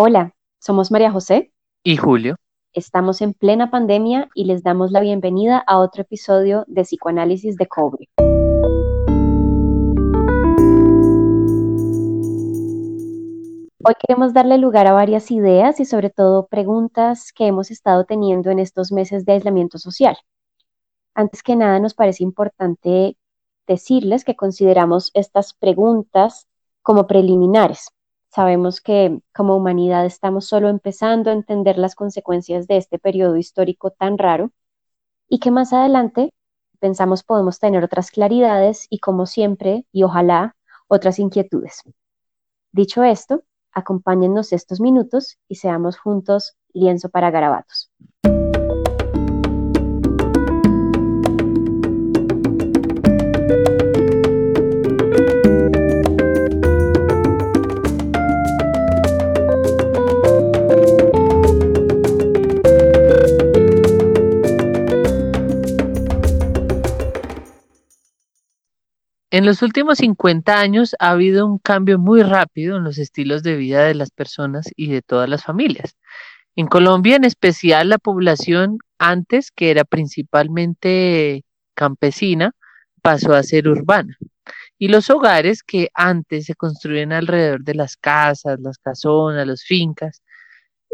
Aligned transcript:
Hola, 0.00 0.32
somos 0.60 0.92
María 0.92 1.10
José. 1.10 1.52
Y 1.82 1.96
Julio. 1.96 2.36
Estamos 2.72 3.20
en 3.20 3.34
plena 3.34 3.72
pandemia 3.72 4.28
y 4.32 4.44
les 4.44 4.62
damos 4.62 4.92
la 4.92 5.00
bienvenida 5.00 5.58
a 5.58 5.80
otro 5.80 6.02
episodio 6.02 6.62
de 6.68 6.82
Psicoanálisis 6.82 7.56
de 7.56 7.66
Cobre. 7.66 8.08
Hoy 13.82 13.94
queremos 13.98 14.32
darle 14.32 14.58
lugar 14.58 14.86
a 14.86 14.92
varias 14.92 15.32
ideas 15.32 15.80
y 15.80 15.84
sobre 15.84 16.10
todo 16.10 16.46
preguntas 16.46 17.32
que 17.32 17.48
hemos 17.48 17.72
estado 17.72 18.04
teniendo 18.04 18.52
en 18.52 18.60
estos 18.60 18.92
meses 18.92 19.24
de 19.24 19.32
aislamiento 19.32 19.78
social. 19.78 20.16
Antes 21.12 21.42
que 21.42 21.56
nada, 21.56 21.80
nos 21.80 21.94
parece 21.94 22.22
importante 22.22 23.16
decirles 23.66 24.24
que 24.24 24.36
consideramos 24.36 25.10
estas 25.14 25.54
preguntas 25.54 26.46
como 26.82 27.08
preliminares 27.08 27.88
Sabemos 28.30 28.80
que 28.80 29.20
como 29.34 29.56
humanidad 29.56 30.04
estamos 30.04 30.46
solo 30.46 30.68
empezando 30.68 31.30
a 31.30 31.32
entender 31.32 31.78
las 31.78 31.94
consecuencias 31.94 32.66
de 32.66 32.76
este 32.76 32.98
periodo 32.98 33.36
histórico 33.36 33.90
tan 33.90 34.18
raro 34.18 34.52
y 35.28 35.38
que 35.38 35.50
más 35.50 35.72
adelante 35.72 36.32
pensamos 36.78 37.24
podemos 37.24 37.58
tener 37.58 37.82
otras 37.84 38.10
claridades 38.10 38.86
y 38.90 38.98
como 38.98 39.26
siempre, 39.26 39.86
y 39.92 40.02
ojalá, 40.02 40.56
otras 40.88 41.18
inquietudes. 41.18 41.82
Dicho 42.72 43.02
esto, 43.02 43.42
acompáñennos 43.72 44.52
estos 44.52 44.80
minutos 44.80 45.38
y 45.48 45.56
seamos 45.56 45.98
juntos 45.98 46.56
lienzo 46.72 47.08
para 47.08 47.30
garabatos. 47.30 47.90
En 69.38 69.46
los 69.46 69.62
últimos 69.62 69.98
50 69.98 70.58
años 70.58 70.96
ha 70.98 71.10
habido 71.10 71.46
un 71.46 71.58
cambio 71.58 71.96
muy 71.96 72.24
rápido 72.24 72.76
en 72.76 72.82
los 72.82 72.98
estilos 72.98 73.44
de 73.44 73.54
vida 73.54 73.84
de 73.84 73.94
las 73.94 74.10
personas 74.10 74.66
y 74.74 74.88
de 74.88 75.00
todas 75.00 75.28
las 75.28 75.44
familias. 75.44 75.96
En 76.56 76.66
Colombia, 76.66 77.14
en 77.14 77.22
especial, 77.22 77.88
la 77.88 77.98
población 77.98 78.78
antes, 78.98 79.52
que 79.52 79.70
era 79.70 79.84
principalmente 79.84 81.44
campesina, 81.74 82.50
pasó 83.00 83.32
a 83.32 83.44
ser 83.44 83.68
urbana. 83.68 84.18
Y 84.76 84.88
los 84.88 85.08
hogares 85.08 85.62
que 85.62 85.88
antes 85.94 86.46
se 86.46 86.56
construían 86.56 87.12
alrededor 87.12 87.62
de 87.62 87.76
las 87.76 87.96
casas, 87.96 88.58
las 88.58 88.78
casonas, 88.78 89.46
las 89.46 89.62
fincas, 89.62 90.20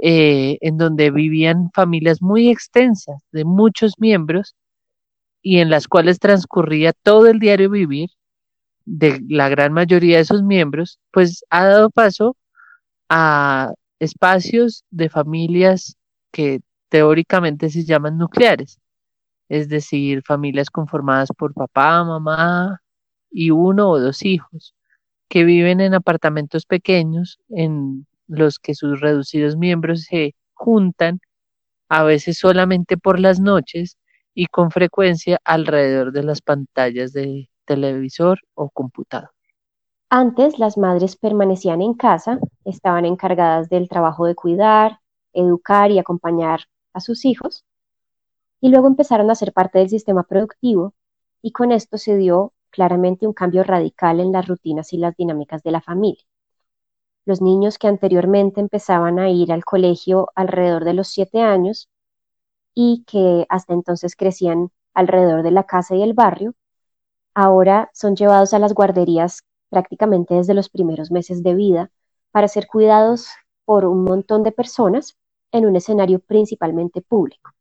eh, 0.02 0.58
en 0.60 0.76
donde 0.76 1.10
vivían 1.10 1.70
familias 1.72 2.20
muy 2.20 2.50
extensas 2.50 3.22
de 3.32 3.46
muchos 3.46 3.94
miembros 3.96 4.54
y 5.40 5.60
en 5.60 5.70
las 5.70 5.88
cuales 5.88 6.18
transcurría 6.18 6.92
todo 6.92 7.28
el 7.28 7.38
diario 7.38 7.70
vivir, 7.70 8.10
de 8.84 9.20
la 9.28 9.48
gran 9.48 9.72
mayoría 9.72 10.16
de 10.16 10.22
esos 10.22 10.42
miembros, 10.42 10.98
pues 11.12 11.44
ha 11.50 11.66
dado 11.66 11.90
paso 11.90 12.36
a 13.08 13.72
espacios 14.00 14.84
de 14.90 15.08
familias 15.08 15.96
que 16.32 16.60
teóricamente 16.88 17.70
se 17.70 17.84
llaman 17.84 18.18
nucleares, 18.18 18.78
es 19.48 19.68
decir, 19.68 20.22
familias 20.24 20.70
conformadas 20.70 21.30
por 21.36 21.54
papá, 21.54 22.04
mamá 22.04 22.80
y 23.30 23.50
uno 23.50 23.90
o 23.90 24.00
dos 24.00 24.24
hijos, 24.24 24.74
que 25.28 25.44
viven 25.44 25.80
en 25.80 25.94
apartamentos 25.94 26.66
pequeños 26.66 27.38
en 27.50 28.06
los 28.28 28.58
que 28.58 28.74
sus 28.74 29.00
reducidos 29.00 29.56
miembros 29.56 30.02
se 30.04 30.34
juntan, 30.54 31.20
a 31.88 32.04
veces 32.04 32.38
solamente 32.38 32.96
por 32.96 33.20
las 33.20 33.40
noches 33.40 33.98
y 34.34 34.46
con 34.46 34.70
frecuencia 34.70 35.40
alrededor 35.44 36.12
de 36.12 36.22
las 36.24 36.40
pantallas 36.42 37.12
de 37.12 37.48
televisor 37.64 38.40
o 38.54 38.70
computador. 38.70 39.30
Antes 40.10 40.58
las 40.58 40.78
madres 40.78 41.16
permanecían 41.16 41.82
en 41.82 41.94
casa, 41.94 42.38
estaban 42.64 43.04
encargadas 43.04 43.68
del 43.68 43.88
trabajo 43.88 44.26
de 44.26 44.34
cuidar, 44.34 45.00
educar 45.32 45.90
y 45.90 45.98
acompañar 45.98 46.60
a 46.92 47.00
sus 47.00 47.24
hijos, 47.24 47.64
y 48.60 48.68
luego 48.68 48.86
empezaron 48.86 49.30
a 49.30 49.34
ser 49.34 49.52
parte 49.52 49.78
del 49.78 49.88
sistema 49.88 50.22
productivo, 50.22 50.94
y 51.42 51.52
con 51.52 51.72
esto 51.72 51.98
se 51.98 52.16
dio 52.16 52.52
claramente 52.70 53.26
un 53.26 53.32
cambio 53.32 53.62
radical 53.62 54.20
en 54.20 54.32
las 54.32 54.46
rutinas 54.48 54.92
y 54.92 54.98
las 54.98 55.16
dinámicas 55.16 55.62
de 55.62 55.70
la 55.70 55.80
familia. 55.80 56.24
Los 57.26 57.40
niños 57.40 57.78
que 57.78 57.88
anteriormente 57.88 58.60
empezaban 58.60 59.18
a 59.18 59.30
ir 59.30 59.52
al 59.52 59.64
colegio 59.64 60.28
alrededor 60.34 60.84
de 60.84 60.94
los 60.94 61.08
siete 61.08 61.40
años 61.40 61.88
y 62.74 63.04
que 63.06 63.46
hasta 63.48 63.72
entonces 63.74 64.16
crecían 64.16 64.70
alrededor 64.92 65.42
de 65.42 65.50
la 65.50 65.64
casa 65.64 65.94
y 65.94 66.02
el 66.02 66.14
barrio, 66.14 66.54
ahora 67.34 67.90
son 67.92 68.16
llevados 68.16 68.54
a 68.54 68.58
las 68.58 68.74
guarderías 68.74 69.42
prácticamente 69.68 70.34
desde 70.34 70.54
los 70.54 70.68
primeros 70.68 71.10
meses 71.10 71.42
de 71.42 71.54
vida 71.54 71.90
para 72.30 72.48
ser 72.48 72.66
cuidados 72.66 73.28
por 73.64 73.84
un 73.84 74.04
montón 74.04 74.42
de 74.42 74.52
personas 74.52 75.16
en 75.52 75.66
un 75.66 75.76
escenario 75.76 76.20
principalmente 76.20 77.00
público. 77.00 77.52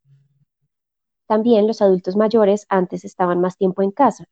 También 1.27 1.67
los 1.67 1.81
adultos 1.81 2.15
mayores 2.15 2.65
antes 2.69 3.05
estaban 3.05 3.39
más 3.41 3.57
tiempo 3.57 3.81
en 3.81 3.91
casa, 3.91 4.25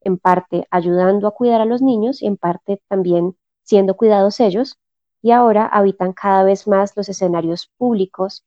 en 0.00 0.18
parte 0.18 0.66
ayudando 0.70 1.26
a 1.26 1.32
cuidar 1.32 1.60
a 1.60 1.64
los 1.66 1.82
niños 1.82 2.22
y 2.22 2.26
en 2.26 2.36
parte 2.36 2.80
también 2.88 3.36
siendo 3.62 3.96
cuidados 3.96 4.40
ellos, 4.40 4.78
y 5.22 5.32
ahora 5.32 5.66
habitan 5.66 6.12
cada 6.12 6.44
vez 6.44 6.68
más 6.68 6.96
los 6.96 7.08
escenarios 7.08 7.70
públicos 7.76 8.44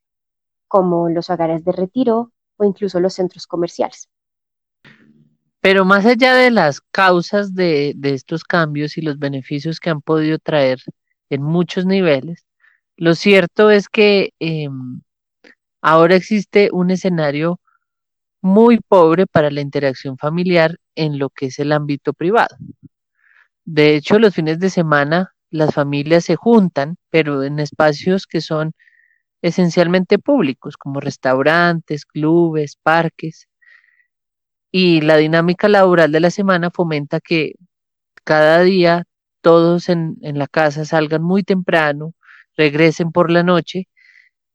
como 0.66 1.08
los 1.10 1.28
hogares 1.28 1.64
de 1.64 1.72
retiro 1.72 2.32
o 2.56 2.64
incluso 2.64 3.00
los 3.00 3.14
centros 3.14 3.46
comerciales. 3.46 4.08
Pero 5.60 5.84
más 5.84 6.06
allá 6.06 6.34
de 6.34 6.50
las 6.50 6.80
causas 6.80 7.54
de, 7.54 7.94
estos 8.02 8.44
cambios 8.44 8.96
y 8.96 9.02
los 9.02 9.18
beneficios 9.18 9.80
que 9.80 9.90
han 9.90 10.00
podido 10.02 10.38
traer 10.38 10.80
en 11.30 11.42
muchos 11.42 11.86
niveles, 11.86 12.46
lo 12.96 13.14
cierto 13.14 13.70
es 13.70 13.88
que 13.88 14.32
em, 14.40 15.02
ahora 15.82 16.16
existe 16.16 16.70
un 16.72 16.90
escenario 16.90 17.60
muy 18.42 18.78
pobre 18.80 19.26
para 19.26 19.50
la 19.50 19.60
interacción 19.60 20.18
familiar 20.18 20.78
en 20.94 21.18
lo 21.18 21.30
que 21.30 21.46
es 21.46 21.58
el 21.58 21.72
ámbito 21.72 22.12
privado. 22.14 22.56
De 23.64 23.96
hecho, 23.96 24.18
los 24.18 24.34
fines 24.34 24.58
de 24.58 24.70
semana 24.70 25.34
las 25.50 25.74
familias 25.74 26.24
se 26.24 26.36
juntan, 26.36 26.96
pero 27.10 27.42
en 27.44 27.58
espacios 27.58 28.26
que 28.26 28.40
son 28.40 28.72
esencialmente 29.42 30.18
públicos, 30.18 30.76
como 30.76 31.00
restaurantes, 31.00 32.06
clubes, 32.06 32.76
parques, 32.82 33.48
y 34.72 35.00
la 35.00 35.16
dinámica 35.16 35.68
laboral 35.68 36.12
de 36.12 36.20
la 36.20 36.30
semana 36.30 36.70
fomenta 36.70 37.20
que 37.20 37.54
cada 38.24 38.60
día 38.62 39.04
todos 39.40 39.88
en, 39.88 40.18
la 40.20 40.46
casa 40.46 40.84
salgan 40.84 41.22
muy 41.22 41.42
temprano, 41.42 42.14
regresen 42.56 43.12
por 43.12 43.30
la 43.30 43.42
noche 43.42 43.88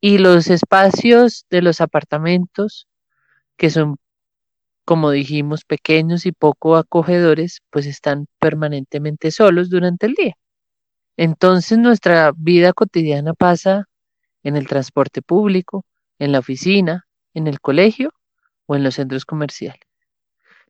y 0.02 0.20
los 0.20 0.50
espacios 0.50 1.46
de 1.50 1.62
los 1.62 1.82
apartamentos, 1.82 2.88
que 3.58 3.70
son, 3.70 3.98
como 4.86 5.12
dijimos, 5.12 5.66
pequeños 5.66 6.26
y 6.26 6.32
poco 6.32 6.78
acogedores, 6.78 7.62
pues 7.72 7.88
están 7.88 8.28
permanentemente 8.40 9.32
solos 9.32 9.70
durante 9.70 10.06
el 10.08 10.14
día. 10.14 10.36
Entonces 11.18 11.78
nuestra 11.78 12.34
vida 12.36 12.74
cotidiana 12.74 13.34
pasa 13.34 13.86
en 14.44 14.56
el 14.58 14.68
transporte 14.68 15.22
público, 15.22 15.86
en 16.20 16.32
la 16.32 16.40
oficina, 16.40 17.08
en 17.34 17.48
el 17.48 17.60
colegio 17.62 18.12
o 18.68 18.76
en 18.76 18.84
los 18.84 18.96
centros 18.96 19.26
comerciales. 19.26 19.95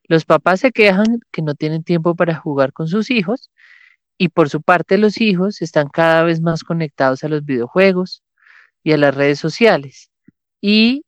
Los 0.08 0.24
papás 0.24 0.60
se 0.60 0.72
quejan 0.72 1.20
que 1.32 1.42
no 1.42 1.54
tienen 1.54 1.82
tiempo 1.84 2.14
para 2.14 2.34
jugar 2.34 2.72
con 2.72 2.88
sus 2.88 3.10
hijos 3.10 3.50
y 4.18 4.28
por 4.28 4.48
su 4.48 4.62
parte 4.62 4.98
los 4.98 5.20
hijos 5.20 5.62
están 5.62 5.88
cada 5.88 6.22
vez 6.24 6.40
más 6.40 6.64
conectados 6.64 7.24
a 7.24 7.28
los 7.28 7.44
videojuegos 7.44 8.22
y 8.82 8.92
a 8.92 8.98
las 8.98 9.14
redes 9.14 9.38
sociales 9.38 10.10
y 10.60 11.04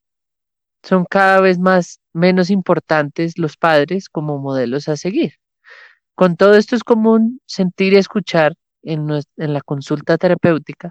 son 0.83 1.05
cada 1.05 1.41
vez 1.41 1.59
más 1.59 2.01
menos 2.13 2.51
importantes 2.51 3.39
los 3.39 3.57
padres 3.57 4.09
como 4.09 4.39
modelos 4.39 4.89
a 4.89 4.97
seguir. 4.97 5.35
Con 6.15 6.37
todo 6.37 6.55
esto 6.55 6.77
es 6.77 6.85
común 6.85 7.41
sentir 7.47 7.93
y 7.93 7.97
escuchar 7.97 8.55
en, 8.83 9.09
en 9.37 9.53
la 9.53 9.61
consulta 9.61 10.19
terapéutica 10.19 10.91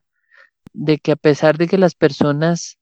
de 0.74 1.00
que 1.00 1.12
a 1.14 1.16
pesar 1.18 1.58
de 1.58 1.68
que 1.68 1.78
las 1.78 1.96
personas 1.96 2.78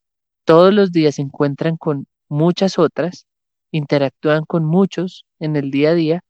todos 0.46 0.74
los 0.74 0.92
días 0.92 1.16
se 1.16 1.24
encuentran 1.24 1.78
con 1.78 2.08
muchas 2.30 2.78
otras, 2.78 3.26
interactúan 3.72 4.46
con 4.46 4.66
muchos 4.66 5.26
en 5.40 5.56
el 5.56 5.72
día 5.72 5.92
a 5.92 5.94
día, 5.94 6.22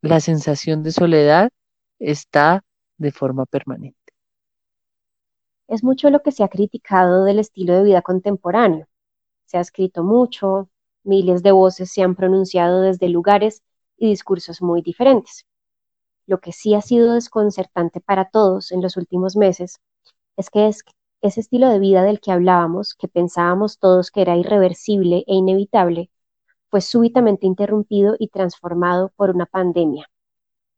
la 0.00 0.20
sensación 0.20 0.82
de 0.82 0.92
soledad 0.92 1.50
está 1.98 2.64
de 2.98 3.12
forma 3.12 3.46
permanente. 3.46 3.98
Es 5.66 5.84
mucho 5.84 6.08
lo 6.10 6.22
que 6.22 6.32
se 6.32 6.44
ha 6.44 6.48
criticado 6.48 7.24
del 7.24 7.38
estilo 7.38 7.74
de 7.74 7.84
vida 7.84 8.02
contemporáneo. 8.02 8.86
Se 9.44 9.58
ha 9.58 9.60
escrito 9.60 10.02
mucho, 10.02 10.70
miles 11.04 11.42
de 11.42 11.52
voces 11.52 11.90
se 11.90 12.02
han 12.02 12.14
pronunciado 12.14 12.80
desde 12.80 13.08
lugares 13.08 13.62
y 13.96 14.08
discursos 14.08 14.62
muy 14.62 14.82
diferentes. 14.82 15.46
Lo 16.26 16.40
que 16.40 16.52
sí 16.52 16.74
ha 16.74 16.80
sido 16.80 17.14
desconcertante 17.14 18.00
para 18.00 18.30
todos 18.30 18.72
en 18.72 18.82
los 18.82 18.96
últimos 18.96 19.36
meses 19.36 19.80
es 20.36 20.50
que 20.50 20.68
es 20.68 20.84
ese 21.20 21.40
estilo 21.40 21.68
de 21.68 21.80
vida 21.80 22.02
del 22.02 22.20
que 22.20 22.30
hablábamos, 22.30 22.94
que 22.94 23.08
pensábamos 23.08 23.78
todos 23.78 24.10
que 24.10 24.22
era 24.22 24.36
irreversible 24.36 25.24
e 25.26 25.34
inevitable, 25.34 26.10
fue 26.70 26.80
súbitamente 26.80 27.46
interrumpido 27.46 28.16
y 28.18 28.28
transformado 28.28 29.12
por 29.16 29.30
una 29.30 29.46
pandemia 29.46 30.08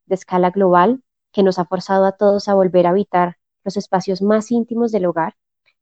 de 0.05 0.15
escala 0.15 0.49
global 0.49 1.03
que 1.31 1.43
nos 1.43 1.59
ha 1.59 1.65
forzado 1.65 2.05
a 2.05 2.13
todos 2.13 2.47
a 2.47 2.53
volver 2.53 2.87
a 2.87 2.89
habitar 2.91 3.37
los 3.63 3.77
espacios 3.77 4.21
más 4.21 4.51
íntimos 4.51 4.91
del 4.91 5.05
hogar 5.05 5.35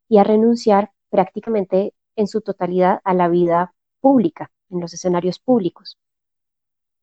y 0.08 0.18
a 0.18 0.24
renunciar 0.24 0.92
prácticamente 1.10 1.94
en 2.16 2.28
su 2.28 2.42
totalidad 2.42 3.02
a 3.04 3.14
la 3.14 3.28
vida 3.28 3.74
pública, 4.02 4.52
en 4.70 4.82
los 4.82 4.94
escenarios 4.94 5.40
públicos. 5.40 5.98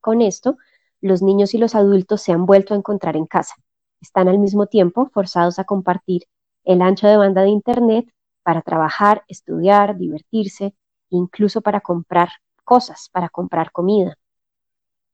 Con 0.00 0.20
esto, 0.20 0.56
los 1.00 1.22
niños 1.22 1.54
y 1.54 1.58
los 1.58 1.74
adultos 1.74 2.22
se 2.22 2.32
han 2.32 2.46
vuelto 2.46 2.74
a 2.74 2.76
encontrar 2.76 3.16
en 3.16 3.26
casa. 3.26 3.54
Están 4.00 4.28
al 4.28 4.38
mismo 4.38 4.66
tiempo 4.66 5.10
forzados 5.12 5.58
a 5.58 5.64
compartir 5.64 6.24
el 6.64 6.82
ancho 6.82 7.06
de 7.06 7.16
banda 7.16 7.42
de 7.42 7.48
Internet 7.48 8.12
para 8.42 8.62
trabajar, 8.62 9.24
estudiar, 9.28 9.96
divertirse, 9.96 10.74
incluso 11.10 11.60
para 11.60 11.80
comprar 11.80 12.28
cosas, 12.66 13.08
para 13.10 13.30
comprar 13.30 13.72
comida. 13.72 14.18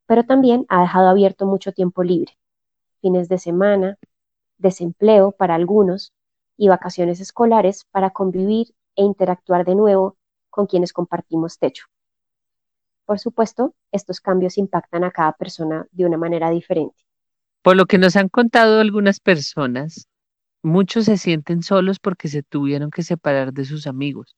Pero 0.06 0.24
también 0.24 0.66
ha 0.68 0.80
dejado 0.80 1.08
abierto 1.08 1.46
mucho 1.46 1.70
tiempo 1.70 2.02
libre, 2.02 2.36
fines 3.00 3.28
de 3.28 3.38
semana, 3.38 3.98
desempleo 4.58 5.30
para 5.30 5.54
algunos 5.54 6.12
y 6.56 6.68
vacaciones 6.68 7.20
escolares 7.20 7.84
para 7.92 8.10
convivir 8.10 8.74
e 8.96 9.02
interactuar 9.04 9.64
de 9.64 9.76
nuevo 9.76 10.16
con 10.50 10.66
quienes 10.66 10.92
compartimos 10.92 11.58
techo. 11.58 11.86
Por 13.04 13.18
supuesto, 13.18 13.74
estos 13.90 14.20
cambios 14.20 14.58
impactan 14.58 15.04
a 15.04 15.10
cada 15.10 15.32
persona 15.32 15.86
de 15.92 16.06
una 16.06 16.16
manera 16.16 16.50
diferente. 16.50 16.96
Por 17.62 17.76
lo 17.76 17.86
que 17.86 17.98
nos 17.98 18.16
han 18.16 18.28
contado 18.28 18.80
algunas 18.80 19.20
personas, 19.20 20.08
muchos 20.62 21.04
se 21.04 21.16
sienten 21.16 21.62
solos 21.62 21.98
porque 21.98 22.28
se 22.28 22.42
tuvieron 22.42 22.90
que 22.90 23.02
separar 23.02 23.52
de 23.52 23.64
sus 23.64 23.86
amigos, 23.86 24.36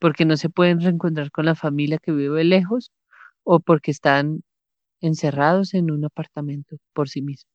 porque 0.00 0.24
no 0.24 0.36
se 0.36 0.50
pueden 0.50 0.80
reencontrar 0.80 1.30
con 1.30 1.46
la 1.46 1.54
familia 1.56 1.98
que 1.98 2.12
vive 2.12 2.44
lejos 2.44 2.92
o 3.44 3.60
porque 3.60 3.90
están 3.92 4.42
encerrados 5.02 5.74
en 5.74 5.90
un 5.92 6.04
apartamento 6.06 6.76
por 6.94 7.08
sí 7.10 7.22
mismos. 7.22 7.48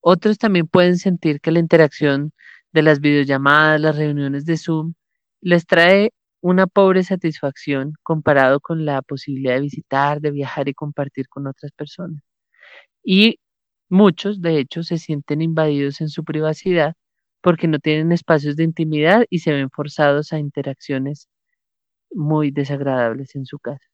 Otros 0.00 0.38
también 0.38 0.66
pueden 0.66 0.98
sentir 0.98 1.40
que 1.40 1.50
la 1.52 1.58
interacción 1.60 2.32
de 2.72 2.82
las 2.82 3.00
videollamadas, 3.00 3.80
las 3.80 3.96
reuniones 3.96 4.44
de 4.44 4.56
Zoom, 4.56 4.94
les 5.40 5.66
trae 5.66 6.10
una 6.40 6.66
pobre 6.66 7.04
satisfacción 7.04 7.92
comparado 8.02 8.60
con 8.60 8.84
la 8.84 9.02
posibilidad 9.02 9.54
de 9.54 9.60
visitar, 9.60 10.20
de 10.20 10.30
viajar 10.32 10.68
y 10.68 10.74
compartir 10.74 11.28
con 11.28 11.46
otras 11.46 11.70
personas. 11.72 12.22
Y 13.04 13.38
muchos, 13.90 14.42
de 14.42 14.58
hecho, 14.60 14.82
se 14.84 14.98
sienten 14.98 15.42
invadidos 15.42 16.00
en 16.00 16.08
su 16.10 16.24
privacidad 16.24 16.94
porque 17.42 17.68
no 17.68 17.78
tienen 17.80 18.12
espacios 18.12 18.56
de 18.56 18.64
intimidad 18.64 19.24
y 19.30 19.40
se 19.40 19.52
ven 19.52 19.70
forzados 19.70 20.32
a 20.32 20.38
interacciones 20.40 21.28
muy 22.14 22.50
desagradables 22.50 23.34
en 23.36 23.46
su 23.46 23.58
casa. 23.58 23.86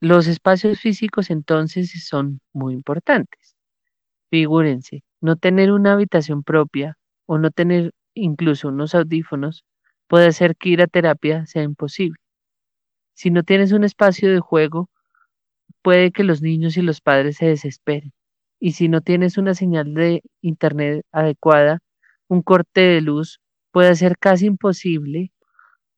Los 0.00 0.26
espacios 0.26 0.80
físicos 0.80 1.30
entonces 1.30 1.90
son 2.06 2.40
muy 2.52 2.74
importantes. 2.74 3.56
Figúrense, 4.30 5.02
no 5.20 5.36
tener 5.36 5.72
una 5.72 5.94
habitación 5.94 6.42
propia 6.42 6.96
o 7.26 7.38
no 7.38 7.50
tener 7.50 7.92
incluso 8.14 8.68
unos 8.68 8.94
audífonos 8.94 9.64
puede 10.08 10.26
hacer 10.26 10.56
que 10.56 10.70
ir 10.70 10.82
a 10.82 10.86
terapia 10.86 11.46
sea 11.46 11.62
imposible. 11.62 12.18
Si 13.14 13.30
no 13.30 13.42
tienes 13.44 13.72
un 13.72 13.84
espacio 13.84 14.30
de 14.30 14.40
juego, 14.40 14.90
puede 15.82 16.12
que 16.12 16.24
los 16.24 16.42
niños 16.42 16.76
y 16.76 16.82
los 16.82 17.00
padres 17.00 17.36
se 17.36 17.46
desesperen. 17.46 18.12
Y 18.60 18.72
si 18.72 18.88
no 18.88 19.00
tienes 19.02 19.38
una 19.38 19.54
señal 19.54 19.94
de 19.94 20.22
Internet 20.40 21.04
adecuada, 21.12 21.80
un 22.28 22.42
corte 22.42 22.80
de 22.80 23.00
luz 23.00 23.40
puede 23.72 23.94
ser 23.96 24.18
casi 24.18 24.46
imposible 24.46 25.32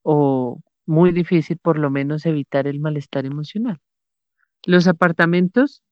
o 0.03 0.61
muy 0.87 1.13
difícil 1.13 1.59
por 1.59 1.79
lo 1.79 1.91
menos 1.91 2.27
evitar 2.27 2.67
el 2.67 2.81
malestar 2.81 3.27
emocional. 3.27 3.81
Los 4.65 4.87
apartamentos 4.87 5.83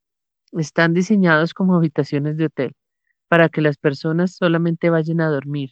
están 0.53 0.95
diseñados 0.95 1.55
como 1.55 1.75
habitaciones 1.75 2.37
de 2.37 2.47
hotel 2.47 2.75
para 3.29 3.49
que 3.49 3.61
las 3.61 3.77
personas 3.77 4.37
solamente 4.37 4.91
vayan 4.91 5.21
a 5.21 5.29
dormir 5.29 5.71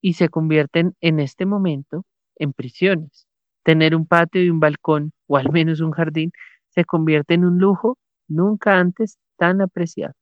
y 0.00 0.14
se 0.14 0.28
convierten 0.28 0.94
en 1.00 1.20
este 1.20 1.46
momento 1.46 2.04
en 2.36 2.52
prisiones. 2.52 3.26
Tener 3.62 3.94
un 3.94 4.06
patio 4.06 4.42
y 4.42 4.50
un 4.50 4.60
balcón, 4.60 5.12
o 5.28 5.36
al 5.36 5.50
menos 5.52 5.80
un 5.80 5.92
jardín, 5.92 6.32
se 6.68 6.84
convierte 6.84 7.34
en 7.34 7.44
un 7.44 7.58
lujo 7.58 7.98
nunca 8.28 8.78
antes 8.78 9.18
tan 9.36 9.60
apreciado. 9.60 10.14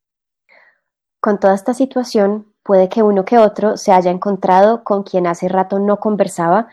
Con 1.21 1.41
toda 1.41 1.55
esta 1.55 1.75
situación, 1.75 2.47
puede 2.63 2.89
que 2.89 3.03
uno 3.03 3.25
que 3.25 3.39
otro 3.39 3.77
se 3.77 3.93
haya 3.93 4.11
encontrado 4.11 4.85
con 4.85 5.03
quien 5.03 5.27
hace 5.27 5.49
rato 5.49 5.79
no 5.79 5.99
conversaba 5.99 6.69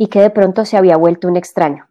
y 0.00 0.06
que 0.06 0.20
de 0.20 0.30
pronto 0.30 0.64
se 0.64 0.76
había 0.76 0.96
vuelto 0.96 1.26
un 1.26 1.36
extraño. 1.36 1.88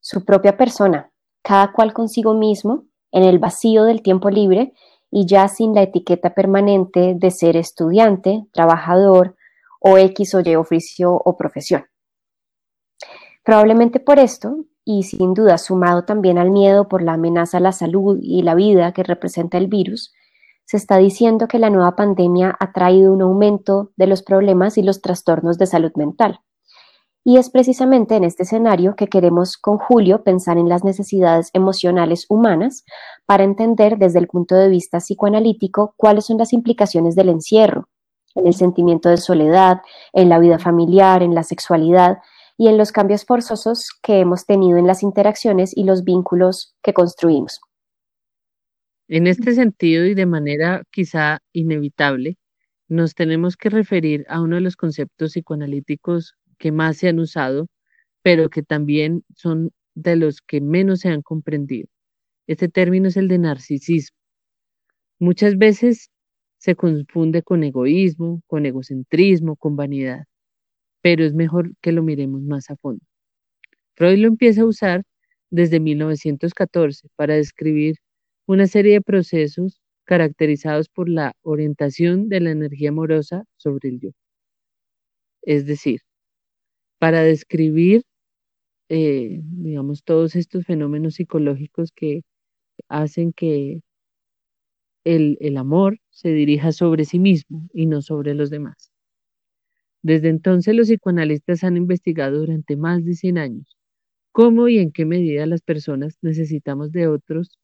Su 0.00 0.24
propia 0.24 0.56
persona, 0.56 1.12
cada 1.40 1.72
cual 1.72 1.92
consigo 1.92 2.34
mismo, 2.34 2.82
en 3.12 3.22
el 3.22 3.38
vacío 3.38 3.84
del 3.84 4.02
tiempo 4.02 4.28
libre 4.28 4.74
y 5.08 5.24
ya 5.24 5.46
sin 5.46 5.72
la 5.72 5.82
etiqueta 5.82 6.34
permanente 6.34 7.14
de 7.14 7.30
ser 7.30 7.56
estudiante, 7.56 8.44
trabajador, 8.52 9.36
o 9.78 9.98
X 9.98 10.34
o 10.34 10.40
Y 10.40 10.56
oficio 10.56 11.12
o 11.14 11.36
profesión. 11.36 11.84
Probablemente 13.44 14.00
por 14.00 14.18
esto, 14.18 14.64
y 14.84 15.04
sin 15.04 15.32
duda 15.32 15.56
sumado 15.58 16.04
también 16.04 16.38
al 16.38 16.50
miedo 16.50 16.88
por 16.88 17.02
la 17.02 17.12
amenaza 17.12 17.58
a 17.58 17.60
la 17.60 17.72
salud 17.72 18.18
y 18.20 18.42
la 18.42 18.56
vida 18.56 18.92
que 18.92 19.04
representa 19.04 19.58
el 19.58 19.68
virus, 19.68 20.12
se 20.64 20.76
está 20.76 20.96
diciendo 20.96 21.46
que 21.46 21.60
la 21.60 21.70
nueva 21.70 21.94
pandemia 21.94 22.56
ha 22.58 22.72
traído 22.72 23.12
un 23.12 23.22
aumento 23.22 23.92
de 23.96 24.08
los 24.08 24.24
problemas 24.24 24.76
y 24.76 24.82
los 24.82 25.02
trastornos 25.02 25.56
de 25.56 25.66
salud 25.66 25.92
mental. 25.94 26.40
Y 27.26 27.38
es 27.38 27.48
precisamente 27.48 28.16
en 28.16 28.24
este 28.24 28.42
escenario 28.42 28.96
que 28.96 29.08
queremos 29.08 29.56
con 29.56 29.78
Julio 29.78 30.22
pensar 30.22 30.58
en 30.58 30.68
las 30.68 30.84
necesidades 30.84 31.48
emocionales 31.54 32.26
humanas 32.28 32.84
para 33.24 33.44
entender 33.44 33.96
desde 33.96 34.18
el 34.18 34.26
punto 34.26 34.54
de 34.54 34.68
vista 34.68 34.98
psicoanalítico 34.98 35.94
cuáles 35.96 36.26
son 36.26 36.36
las 36.36 36.52
implicaciones 36.52 37.16
del 37.16 37.30
encierro, 37.30 37.88
en 38.34 38.46
el 38.46 38.52
sentimiento 38.52 39.08
de 39.08 39.16
soledad, 39.16 39.80
en 40.12 40.28
la 40.28 40.38
vida 40.38 40.58
familiar, 40.58 41.22
en 41.22 41.34
la 41.34 41.44
sexualidad 41.44 42.18
y 42.58 42.68
en 42.68 42.76
los 42.76 42.92
cambios 42.92 43.24
forzosos 43.24 43.88
que 44.02 44.20
hemos 44.20 44.44
tenido 44.44 44.76
en 44.76 44.86
las 44.86 45.02
interacciones 45.02 45.74
y 45.74 45.84
los 45.84 46.04
vínculos 46.04 46.74
que 46.82 46.92
construimos. 46.92 47.60
En 49.08 49.26
este 49.26 49.54
sentido 49.54 50.04
y 50.04 50.14
de 50.14 50.26
manera 50.26 50.82
quizá 50.90 51.38
inevitable, 51.52 52.36
nos 52.88 53.14
tenemos 53.14 53.56
que 53.56 53.70
referir 53.70 54.26
a 54.28 54.42
uno 54.42 54.56
de 54.56 54.60
los 54.60 54.76
conceptos 54.76 55.32
psicoanalíticos 55.32 56.34
que 56.64 56.72
más 56.72 56.96
se 56.96 57.08
han 57.08 57.18
usado, 57.18 57.66
pero 58.22 58.48
que 58.48 58.62
también 58.62 59.22
son 59.36 59.70
de 59.94 60.16
los 60.16 60.40
que 60.40 60.62
menos 60.62 61.00
se 61.00 61.10
han 61.10 61.20
comprendido. 61.20 61.88
Este 62.46 62.70
término 62.70 63.08
es 63.08 63.18
el 63.18 63.28
de 63.28 63.38
narcisismo. 63.38 64.16
Muchas 65.18 65.58
veces 65.58 66.08
se 66.56 66.74
confunde 66.74 67.42
con 67.42 67.64
egoísmo, 67.64 68.40
con 68.46 68.64
egocentrismo, 68.64 69.56
con 69.56 69.76
vanidad, 69.76 70.24
pero 71.02 71.22
es 71.22 71.34
mejor 71.34 71.72
que 71.82 71.92
lo 71.92 72.02
miremos 72.02 72.40
más 72.40 72.70
a 72.70 72.76
fondo. 72.76 73.04
Freud 73.94 74.20
lo 74.20 74.28
empieza 74.28 74.62
a 74.62 74.66
usar 74.66 75.02
desde 75.50 75.80
1914 75.80 77.08
para 77.14 77.34
describir 77.34 77.96
una 78.46 78.66
serie 78.68 78.94
de 78.94 79.02
procesos 79.02 79.82
caracterizados 80.04 80.88
por 80.88 81.10
la 81.10 81.34
orientación 81.42 82.30
de 82.30 82.40
la 82.40 82.52
energía 82.52 82.88
amorosa 82.88 83.44
sobre 83.58 83.90
el 83.90 84.00
yo. 84.00 84.10
Es 85.42 85.66
decir, 85.66 86.00
para 87.04 87.22
describir, 87.22 88.04
eh, 88.88 89.40
digamos, 89.42 90.04
todos 90.04 90.36
estos 90.36 90.64
fenómenos 90.64 91.16
psicológicos 91.16 91.92
que 91.92 92.22
hacen 92.88 93.34
que 93.34 93.82
el, 95.04 95.56
amor 95.58 95.98
se 96.08 96.30
dirija 96.30 96.72
sobre 96.72 97.04
sí 97.04 97.18
mismo 97.18 97.68
y 97.74 97.84
no 97.84 98.00
sobre 98.00 98.32
los 98.32 98.48
demás. 98.48 98.90
Desde 100.02 100.30
entonces 100.30 100.74
los 100.74 100.88
psicoanalistas 100.88 101.62
han 101.62 101.76
investigado 101.76 102.38
durante 102.38 102.74
más 102.74 103.04
de 103.04 103.12
100 103.12 103.36
años 103.36 103.76
cómo 104.32 104.68
y 104.68 104.78
en 104.78 104.90
qué 104.90 105.04
medida 105.04 105.44
las 105.44 105.60
personas 105.60 106.16
necesitamos 106.22 106.90
de 106.90 107.08
otros 107.08 107.58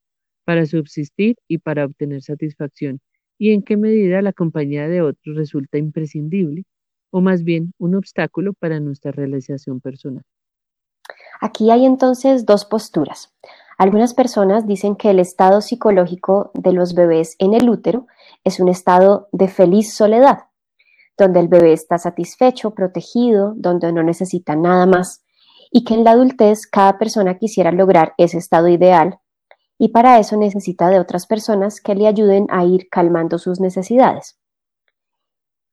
para 0.44 0.66
subsistir 0.66 1.37
y 1.49 1.56
para 1.56 1.87
obtener 1.87 2.20
satisfacción, 2.20 3.00
y 3.38 3.52
en 3.52 3.62
qué 3.62 3.78
medida 3.78 4.20
la 4.20 4.35
compañía 4.35 4.87
de 4.87 5.00
otros 5.00 5.35
resulta 5.35 5.78
imprescindible 5.78 6.64
o 7.11 7.21
más 7.21 7.45
bien 7.45 7.73
un 7.79 7.95
obstáculo 7.95 8.52
para 8.52 8.81
nuestra 8.81 9.12
realización 9.12 9.81
personal. 9.81 10.25
Aquí 11.40 11.71
hay 11.71 11.87
entonces 11.87 12.45
dos 12.45 12.64
posturas. 12.64 13.35
Algunas 13.79 14.12
personas 14.12 14.67
dicen 14.67 14.95
que 14.95 15.11
el 15.11 15.19
estado 15.19 15.62
psicológico 15.62 16.50
de 16.55 16.73
los 16.73 16.95
bebés 16.95 17.35
en 17.38 17.55
el 17.55 17.69
útero 17.71 18.07
es 18.45 18.61
un 18.61 18.69
estado 18.69 19.29
de 19.33 19.49
feliz 19.49 19.95
soledad, 19.95 20.40
donde 21.17 21.40
el 21.40 21.49
bebé 21.49 21.73
está 21.73 21.97
satisfecho, 21.97 22.73
protegido, 22.73 23.55
donde 23.57 23.90
no 23.93 24.02
necesita 24.02 24.55
nada 24.55 24.85
más, 24.87 25.25
y 25.71 25.85
que 25.85 25.95
en 25.95 26.05
la 26.05 26.11
adultez 26.11 26.67
cada 26.67 26.99
persona 26.99 27.38
quisiera 27.38 27.73
lograr 27.73 28.12
ese 28.19 28.38
estado 28.38 28.69
ideal, 28.69 29.19
y 29.79 29.88
para 29.88 30.19
eso 30.19 30.37
necesita 30.37 30.88
de 30.90 30.99
otras 30.99 31.26
personas 31.26 31.81
que 31.81 31.95
le 31.95 32.07
ayuden 32.07 32.47
a 32.50 32.67
ir 32.67 32.88
calmando 32.90 33.38
sus 33.38 33.61
necesidades. 33.61 34.39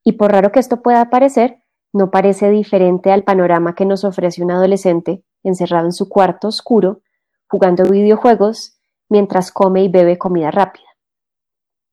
Y 0.07 0.13
por 0.13 0.31
raro 0.31 0.53
que 0.53 0.61
esto 0.61 0.81
pueda 0.81 1.09
parecer, 1.09 1.61
no 1.91 2.11
parece 2.11 2.49
diferente 2.49 3.11
al 3.11 3.25
panorama 3.25 3.75
que 3.75 3.85
nos 3.85 4.05
ofrece 4.05 4.41
un 4.41 4.51
adolescente 4.51 5.21
encerrado 5.43 5.85
en 5.85 5.91
su 5.91 6.07
cuarto 6.07 6.47
oscuro, 6.47 7.01
jugando 7.49 7.83
videojuegos 7.83 8.77
mientras 9.09 9.51
come 9.51 9.83
y 9.83 9.89
bebe 9.89 10.17
comida 10.17 10.49
rápida. 10.49 10.87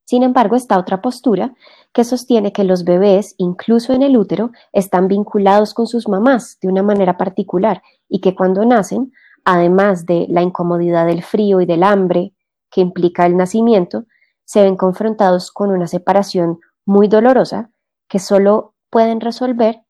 Sin 0.04 0.22
embargo, 0.22 0.54
está 0.54 0.78
otra 0.78 1.02
postura 1.02 1.54
que 1.92 2.04
sostiene 2.04 2.52
que 2.52 2.62
los 2.62 2.84
bebés, 2.84 3.34
incluso 3.36 3.92
en 3.92 4.02
el 4.02 4.16
útero, 4.16 4.52
están 4.72 5.08
vinculados 5.08 5.74
con 5.74 5.88
sus 5.88 6.06
mamás 6.06 6.58
de 6.60 6.68
una 6.68 6.84
manera 6.84 7.16
particular 7.16 7.82
y 8.08 8.20
que 8.20 8.36
cuando 8.36 8.64
nacen, 8.64 9.12
además 9.44 10.06
de 10.06 10.26
la 10.28 10.42
incomodidad 10.42 11.06
del 11.06 11.24
frío 11.24 11.60
y 11.60 11.66
del 11.66 11.82
hambre 11.82 12.32
que 12.70 12.80
implica 12.80 13.26
el 13.26 13.36
nacimiento, 13.36 14.04
se 14.44 14.62
ven 14.62 14.76
confrontados 14.76 15.50
con 15.50 15.72
una 15.72 15.88
separación 15.88 16.60
muy 16.86 17.08
dolorosa 17.08 17.72
que 18.14 18.20
solo 18.20 18.76
pueden 18.90 19.20
resolver 19.20 19.82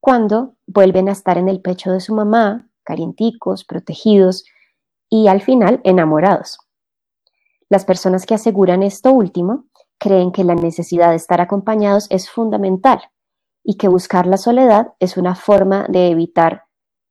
cuando 0.00 0.56
vuelven 0.66 1.08
a 1.08 1.12
estar 1.12 1.38
en 1.38 1.48
el 1.48 1.60
pecho 1.60 1.92
de 1.92 2.00
su 2.00 2.12
mamá, 2.12 2.68
calienticos, 2.82 3.64
protegidos 3.64 4.44
y 5.08 5.28
al 5.28 5.42
final 5.42 5.80
enamorados. 5.84 6.58
Las 7.68 7.84
personas 7.84 8.26
que 8.26 8.34
aseguran 8.34 8.82
esto 8.82 9.12
último 9.12 9.66
creen 9.96 10.32
que 10.32 10.42
la 10.42 10.56
necesidad 10.56 11.10
de 11.10 11.14
estar 11.14 11.40
acompañados 11.40 12.08
es 12.10 12.28
fundamental 12.28 13.00
y 13.62 13.76
que 13.76 13.86
buscar 13.86 14.26
la 14.26 14.38
soledad 14.38 14.88
es 14.98 15.16
una 15.16 15.36
forma 15.36 15.86
de 15.88 16.08
evitar 16.08 16.64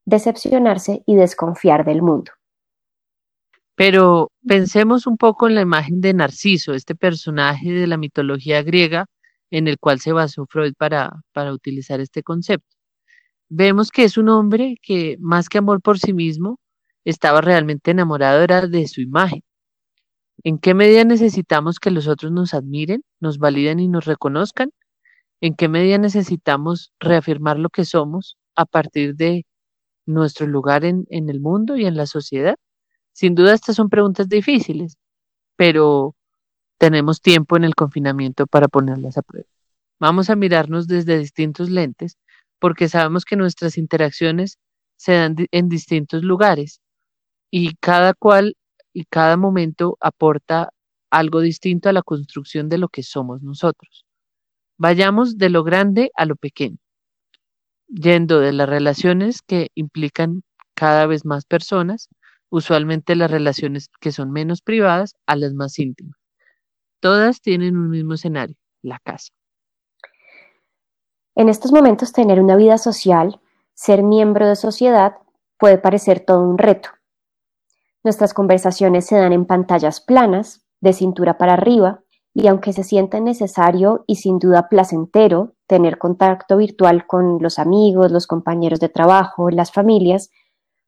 decepcionarse 0.04 1.02
y 1.06 1.14
desconfiar 1.14 1.86
del 1.86 2.02
mundo. 2.02 2.32
Pero 3.74 4.32
pensemos 4.46 5.06
un 5.06 5.16
poco 5.16 5.48
en 5.48 5.54
la 5.54 5.62
imagen 5.62 6.02
de 6.02 6.12
Narciso, 6.12 6.74
este 6.74 6.94
personaje 6.94 7.72
de 7.72 7.86
la 7.86 7.96
mitología 7.96 8.62
griega 8.62 9.06
en 9.50 9.68
el 9.68 9.78
cual 9.78 10.00
se 10.00 10.12
basó 10.12 10.46
Freud 10.46 10.74
para, 10.78 11.22
para 11.32 11.52
utilizar 11.52 12.00
este 12.00 12.22
concepto. 12.22 12.76
Vemos 13.48 13.90
que 13.90 14.04
es 14.04 14.18
un 14.18 14.28
hombre 14.28 14.76
que, 14.82 15.16
más 15.20 15.48
que 15.48 15.58
amor 15.58 15.80
por 15.82 15.98
sí 15.98 16.12
mismo, 16.12 16.58
estaba 17.04 17.40
realmente 17.40 17.90
enamorado 17.90 18.46
de 18.68 18.88
su 18.88 19.00
imagen. 19.00 19.42
¿En 20.44 20.58
qué 20.58 20.74
medida 20.74 21.04
necesitamos 21.04 21.80
que 21.80 21.90
los 21.90 22.06
otros 22.08 22.30
nos 22.32 22.54
admiren, 22.54 23.02
nos 23.20 23.38
validen 23.38 23.80
y 23.80 23.88
nos 23.88 24.04
reconozcan? 24.04 24.70
¿En 25.40 25.54
qué 25.54 25.68
medida 25.68 25.98
necesitamos 25.98 26.92
reafirmar 27.00 27.58
lo 27.58 27.70
que 27.70 27.84
somos 27.84 28.36
a 28.56 28.66
partir 28.66 29.14
de 29.16 29.46
nuestro 30.06 30.46
lugar 30.46 30.84
en, 30.84 31.06
en 31.10 31.28
el 31.30 31.40
mundo 31.40 31.76
y 31.76 31.86
en 31.86 31.96
la 31.96 32.06
sociedad? 32.06 32.56
Sin 33.12 33.34
duda 33.34 33.54
estas 33.54 33.76
son 33.76 33.88
preguntas 33.88 34.28
difíciles, 34.28 34.96
pero 35.56 36.14
tenemos 36.78 37.20
tiempo 37.20 37.56
en 37.56 37.64
el 37.64 37.74
confinamiento 37.74 38.46
para 38.46 38.68
ponerlas 38.68 39.18
a 39.18 39.22
prueba. 39.22 39.48
Vamos 40.00 40.30
a 40.30 40.36
mirarnos 40.36 40.86
desde 40.86 41.18
distintos 41.18 41.70
lentes 41.70 42.16
porque 42.58 42.88
sabemos 42.88 43.24
que 43.24 43.36
nuestras 43.36 43.78
interacciones 43.78 44.58
se 44.96 45.12
dan 45.12 45.36
en 45.50 45.68
distintos 45.68 46.22
lugares 46.22 46.80
y 47.50 47.74
cada 47.76 48.14
cual 48.14 48.56
y 48.92 49.04
cada 49.04 49.36
momento 49.36 49.96
aporta 50.00 50.70
algo 51.10 51.40
distinto 51.40 51.88
a 51.88 51.92
la 51.92 52.02
construcción 52.02 52.68
de 52.68 52.78
lo 52.78 52.88
que 52.88 53.02
somos 53.02 53.42
nosotros. 53.42 54.04
Vayamos 54.76 55.38
de 55.38 55.50
lo 55.50 55.64
grande 55.64 56.10
a 56.14 56.24
lo 56.24 56.36
pequeño, 56.36 56.78
yendo 57.88 58.40
de 58.40 58.52
las 58.52 58.68
relaciones 58.68 59.42
que 59.42 59.68
implican 59.74 60.42
cada 60.74 61.06
vez 61.06 61.24
más 61.24 61.44
personas, 61.44 62.08
usualmente 62.50 63.16
las 63.16 63.30
relaciones 63.30 63.88
que 64.00 64.12
son 64.12 64.30
menos 64.30 64.62
privadas, 64.62 65.14
a 65.26 65.36
las 65.36 65.54
más 65.54 65.78
íntimas. 65.78 66.17
Todas 67.00 67.40
tienen 67.40 67.76
un 67.76 67.90
mismo 67.90 68.14
escenario, 68.14 68.56
la 68.82 68.98
casa. 68.98 69.32
En 71.36 71.48
estos 71.48 71.72
momentos 71.72 72.12
tener 72.12 72.40
una 72.40 72.56
vida 72.56 72.78
social, 72.78 73.40
ser 73.74 74.02
miembro 74.02 74.48
de 74.48 74.56
sociedad, 74.56 75.18
puede 75.56 75.78
parecer 75.78 76.20
todo 76.20 76.42
un 76.42 76.58
reto. 76.58 76.88
Nuestras 78.02 78.34
conversaciones 78.34 79.06
se 79.06 79.16
dan 79.16 79.32
en 79.32 79.46
pantallas 79.46 80.00
planas, 80.00 80.64
de 80.80 80.92
cintura 80.92 81.38
para 81.38 81.54
arriba, 81.54 82.02
y 82.34 82.46
aunque 82.46 82.72
se 82.72 82.84
sienta 82.84 83.20
necesario 83.20 84.04
y 84.06 84.16
sin 84.16 84.38
duda 84.38 84.68
placentero 84.68 85.54
tener 85.66 85.98
contacto 85.98 86.56
virtual 86.56 87.06
con 87.06 87.38
los 87.40 87.58
amigos, 87.58 88.10
los 88.10 88.26
compañeros 88.26 88.80
de 88.80 88.88
trabajo, 88.88 89.50
las 89.50 89.72
familias, 89.72 90.30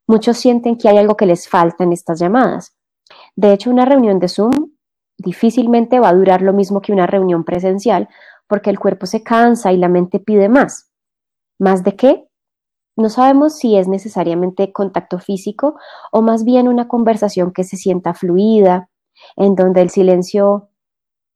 muchos 0.07 0.37
sienten 0.37 0.77
que 0.77 0.89
hay 0.89 0.97
algo 0.97 1.15
que 1.15 1.25
les 1.25 1.47
falta 1.47 1.83
en 1.83 1.93
estas 1.93 2.19
llamadas. 2.19 2.75
De 3.35 3.53
hecho, 3.53 3.69
una 3.69 3.85
reunión 3.85 4.19
de 4.19 4.27
Zoom 4.27 4.70
difícilmente 5.21 5.99
va 5.99 6.09
a 6.09 6.13
durar 6.13 6.41
lo 6.41 6.53
mismo 6.53 6.81
que 6.81 6.91
una 6.91 7.07
reunión 7.07 7.43
presencial 7.43 8.09
porque 8.47 8.69
el 8.69 8.79
cuerpo 8.79 9.05
se 9.05 9.23
cansa 9.23 9.71
y 9.71 9.77
la 9.77 9.87
mente 9.87 10.19
pide 10.19 10.49
más. 10.49 10.91
¿Más 11.59 11.83
de 11.83 11.95
qué? 11.95 12.27
No 12.97 13.09
sabemos 13.09 13.57
si 13.57 13.77
es 13.77 13.87
necesariamente 13.87 14.73
contacto 14.73 15.19
físico 15.19 15.75
o 16.11 16.21
más 16.21 16.43
bien 16.43 16.67
una 16.67 16.87
conversación 16.87 17.53
que 17.53 17.63
se 17.63 17.77
sienta 17.77 18.13
fluida, 18.13 18.89
en 19.37 19.55
donde 19.55 19.81
el 19.81 19.89
silencio 19.89 20.69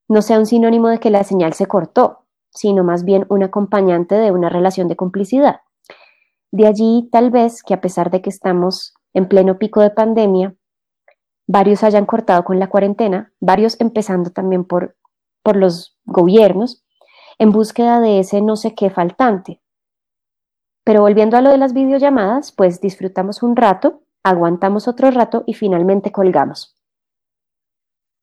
no 0.09 0.21
sea 0.21 0.39
un 0.39 0.45
sinónimo 0.45 0.89
de 0.89 0.99
que 0.99 1.09
la 1.09 1.23
señal 1.23 1.53
se 1.53 1.65
cortó, 1.67 2.25
sino 2.49 2.83
más 2.83 3.03
bien 3.03 3.25
un 3.29 3.43
acompañante 3.43 4.15
de 4.15 4.31
una 4.31 4.49
relación 4.49 4.87
de 4.87 4.95
complicidad. 4.95 5.61
De 6.51 6.67
allí 6.67 7.09
tal 7.11 7.31
vez 7.31 7.63
que 7.63 7.73
a 7.73 7.81
pesar 7.81 8.11
de 8.11 8.21
que 8.21 8.29
estamos 8.29 8.93
en 9.13 9.27
pleno 9.27 9.57
pico 9.57 9.81
de 9.81 9.91
pandemia, 9.91 10.55
varios 11.47 11.83
hayan 11.83 12.05
cortado 12.05 12.43
con 12.43 12.59
la 12.59 12.69
cuarentena, 12.69 13.33
varios 13.39 13.79
empezando 13.79 14.31
también 14.31 14.65
por, 14.65 14.95
por 15.43 15.55
los 15.55 15.97
gobiernos, 16.05 16.83
en 17.37 17.51
búsqueda 17.51 17.99
de 17.99 18.19
ese 18.19 18.41
no 18.41 18.55
sé 18.55 18.75
qué 18.75 18.89
faltante, 18.89 19.61
pero 20.85 21.01
volviendo 21.01 21.35
a 21.35 21.41
lo 21.41 21.49
de 21.49 21.57
las 21.57 21.73
videollamadas, 21.73 22.51
pues 22.51 22.79
disfrutamos 22.79 23.41
un 23.41 23.55
rato, 23.55 24.03
aguantamos 24.23 24.87
otro 24.87 25.09
rato 25.09 25.43
y 25.47 25.55
finalmente 25.55 26.11
colgamos. 26.11 26.75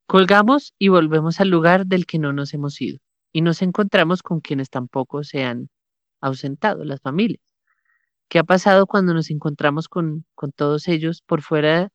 Colgamos 0.07 0.73
y 0.79 0.89
volvemos 0.89 1.41
al 1.41 1.49
lugar 1.49 1.87
del 1.87 2.07
que 2.07 2.21
no 2.21 2.33
nos 2.33 2.55
hemos 2.55 2.81
ido 2.81 2.99
y 3.33 3.41
nos 3.41 3.63
encontramos 3.63 4.23
con 4.23 4.41
quienes 4.41 4.71
tampoco 4.71 5.25
se 5.25 5.43
han 5.43 5.71
ausentado, 6.21 6.85
las 6.85 7.01
familias. 7.01 7.43
¿Qué 8.29 8.39
ha 8.39 8.45
pasado 8.45 8.87
cuando 8.87 9.13
nos 9.13 9.31
encontramos 9.31 9.89
con, 9.89 10.25
con 10.37 10.53
todos 10.53 10.87
ellos 10.87 11.21
por 11.27 11.43
fuera 11.43 11.89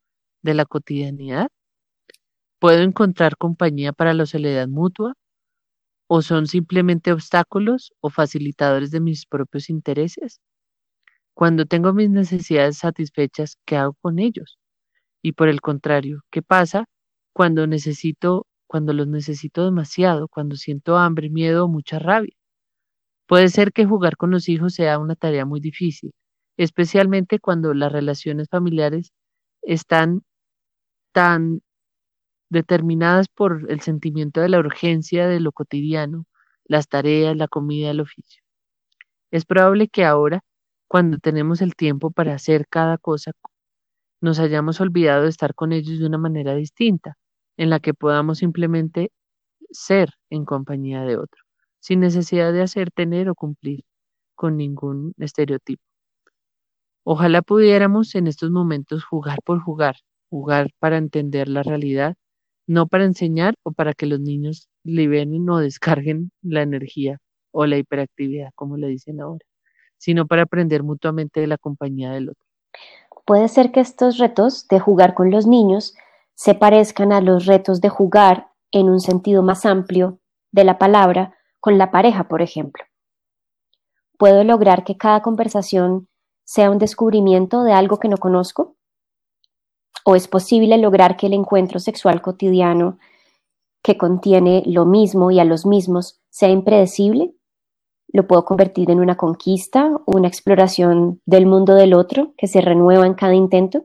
de 0.47 0.55
la 0.55 0.65
cotidianidad? 0.65 1.49
¿Puedo 2.61 2.81
encontrar 2.83 3.37
compañía 3.37 3.93
para 3.93 4.13
la 4.15 4.25
soledad 4.25 4.67
mutua? 4.67 5.13
¿O 6.09 6.21
son 6.21 6.47
simplemente 6.47 7.11
obstáculos 7.13 7.93
o 8.01 8.09
facilitadores 8.09 8.91
de 8.91 8.99
mis 9.01 9.25
propios 9.25 9.69
intereses? 9.69 10.39
Cuando 11.35 11.65
tengo 11.65 11.93
mis 11.93 12.09
necesidades 12.09 12.79
satisfechas, 12.79 13.57
¿qué 13.65 13.77
hago 13.77 13.93
con 14.01 14.19
ellos? 14.19 14.57
Y 15.23 15.33
por 15.33 15.49
el 15.49 15.61
contrario, 15.61 16.21
¿qué 16.31 16.41
pasa 16.41 16.85
cuando 17.33 17.67
necesito, 17.67 18.47
cuando 18.67 18.93
los 18.93 19.07
necesito 19.07 19.65
demasiado, 19.65 20.27
cuando 20.29 20.55
siento 20.57 20.97
hambre, 20.97 21.29
miedo 21.29 21.65
o 21.65 21.69
mucha 21.69 21.99
rabia? 21.99 22.33
Puede 23.27 23.49
ser 23.49 23.71
que 23.73 23.85
jugar 23.85 24.17
con 24.17 24.31
los 24.31 24.49
hijos 24.49 24.73
sea 24.75 24.99
una 24.99 25.15
tarea 25.15 25.45
muy 25.45 25.59
difícil, 25.61 26.11
especialmente 26.57 27.39
cuando 27.39 27.73
las 27.73 27.91
relaciones 27.91 28.49
familiares 28.49 29.11
están 29.63 30.23
tan 31.17 31.63
determinadas 32.51 33.27
por 33.27 33.65
el 33.71 33.81
sentimiento 33.81 34.39
de 34.39 34.49
la 34.49 34.59
urgencia 34.59 35.27
de 35.27 35.39
lo 35.39 35.51
cotidiano, 35.51 36.25
las 36.65 36.87
tareas, 36.89 37.35
la 37.35 37.47
comida, 37.47 37.89
el 37.89 38.01
oficio. 38.01 38.43
Es 39.31 39.43
probable 39.43 39.87
que 39.87 40.05
ahora 40.05 40.41
cuando 40.87 41.17
tenemos 41.17 41.63
el 41.63 41.75
tiempo 41.75 42.11
para 42.11 42.35
hacer 42.35 42.67
cada 42.69 42.99
cosa, 42.99 43.31
nos 44.21 44.37
hayamos 44.37 44.79
olvidado 44.79 45.23
de 45.23 45.29
estar 45.29 45.55
con 45.55 45.71
ellos 45.71 45.97
de 45.97 46.05
una 46.05 46.19
manera 46.19 46.53
distinta, 46.53 47.17
en 47.57 47.71
la 47.71 47.79
que 47.79 47.95
podamos 47.95 48.37
simplemente 48.37 49.11
ser 49.71 50.11
en 50.29 50.45
compañía 50.45 51.01
de 51.01 51.17
otro, 51.17 51.41
sin 51.79 52.01
necesidad 52.01 52.53
de 52.53 52.61
hacer, 52.61 52.91
tener 52.91 53.27
o 53.27 53.33
cumplir 53.33 53.85
con 54.35 54.55
ningún 54.55 55.15
estereotipo. 55.17 55.81
Ojalá 57.03 57.41
pudiéramos 57.41 58.13
en 58.13 58.27
estos 58.27 58.51
momentos 58.51 59.03
jugar 59.03 59.39
por 59.43 59.59
jugar, 59.63 59.95
jugar 60.29 60.69
para 60.79 60.97
entender 60.97 61.47
la 61.49 61.63
realidad, 61.63 62.15
no 62.67 62.87
para 62.87 63.05
enseñar 63.05 63.55
o 63.63 63.71
para 63.71 63.93
que 63.93 64.05
los 64.05 64.19
niños 64.19 64.69
liberen 64.83 65.49
o 65.49 65.59
descarguen 65.59 66.31
la 66.41 66.61
energía 66.61 67.19
o 67.51 67.65
la 67.65 67.77
hiperactividad, 67.77 68.51
como 68.55 68.77
le 68.77 68.87
dicen 68.87 69.21
ahora 69.21 69.45
sino 69.97 70.27
para 70.27 70.43
aprender 70.43 70.83
mutuamente 70.83 71.41
de 71.41 71.47
la 71.47 71.57
compañía 71.57 72.11
del 72.11 72.29
otro. 72.29 72.43
Puede 73.25 73.47
ser 73.49 73.71
que 73.71 73.81
estos 73.81 74.17
retos 74.17 74.67
de 74.67 74.79
jugar 74.79 75.13
con 75.13 75.31
los 75.31 75.47
niños 75.47 75.95
se 76.35 76.53
parezcan 76.55 77.11
a 77.11 77.19
los 77.19 77.45
retos 77.45 77.81
de 77.81 77.89
jugar 77.89 78.49
en 78.71 78.89
un 78.89 78.99
sentido 78.99 79.43
más 79.43 79.65
amplio 79.65 80.19
de 80.51 80.63
la 80.63 80.77
palabra 80.77 81.35
con 81.59 81.77
la 81.77 81.91
pareja, 81.91 82.27
por 82.27 82.41
ejemplo. 82.41 82.83
¿Puedo 84.17 84.43
lograr 84.43 84.83
que 84.83 84.97
cada 84.97 85.21
conversación 85.21 86.07
sea 86.43 86.71
un 86.71 86.77
descubrimiento 86.77 87.63
de 87.63 87.73
algo 87.73 87.99
que 87.99 88.07
no 88.07 88.17
conozco? 88.17 88.76
¿O 90.09 90.15
es 90.15 90.29
posible 90.29 90.77
lograr 90.77 91.17
que 91.17 91.27
el 91.27 91.33
encuentro 91.33 91.79
sexual 91.79 92.21
cotidiano 92.21 92.97
que 93.83 93.97
contiene 93.97 94.63
lo 94.65 94.85
mismo 94.85 95.31
y 95.31 95.39
a 95.39 95.43
los 95.43 95.65
mismos 95.65 96.21
sea 96.29 96.49
impredecible? 96.49 97.33
lo 98.09 98.25
puedo 98.25 98.45
convertir 98.45 98.89
en 98.89 99.01
una 99.01 99.17
conquista, 99.17 99.91
una 100.05 100.29
exploración 100.29 101.21
del 101.25 101.45
mundo 101.45 101.75
del 101.75 101.93
otro 101.93 102.33
que 102.37 102.47
se 102.47 102.61
renueva 102.61 103.05
en 103.05 103.15
cada 103.15 103.35
intento. 103.35 103.83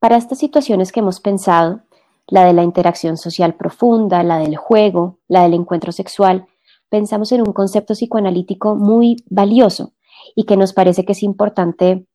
Para 0.00 0.16
estas 0.16 0.38
situaciones 0.38 0.90
que 0.90 1.00
hemos 1.00 1.20
pensado, 1.20 1.82
la 2.26 2.46
de 2.46 2.54
la 2.54 2.62
interacción 2.62 3.18
social 3.18 3.56
profunda, 3.56 4.22
la 4.22 4.38
del 4.38 4.56
juego, 4.56 5.18
la 5.28 5.42
del 5.42 5.52
encuentro 5.52 5.92
sexual, 5.92 6.46
pensamos 6.88 7.30
en 7.32 7.42
un 7.42 7.52
concepto 7.52 7.94
psicoanalítico 7.94 8.74
muy 8.74 9.22
valioso 9.28 9.92
y 10.34 10.44
que 10.44 10.56
nos 10.56 10.72
parece 10.72 11.04
que 11.04 11.12
es 11.12 11.22
importante 11.22 12.06